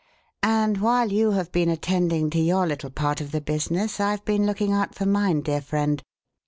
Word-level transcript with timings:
And 0.41 0.79
while 0.79 1.11
you 1.11 1.29
have 1.33 1.51
been 1.51 1.69
attending 1.69 2.31
to 2.31 2.39
your 2.39 2.65
little 2.65 2.89
part 2.89 3.21
of 3.21 3.31
the 3.31 3.39
business 3.39 3.99
I've 3.99 4.25
been 4.25 4.47
looking 4.47 4.73
out 4.73 4.95
for 4.95 5.05
mine, 5.05 5.41
dear 5.41 5.61
friend. 5.61 6.01